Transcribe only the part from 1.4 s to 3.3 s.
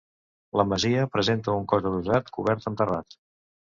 un cos adossat cobert amb terrat.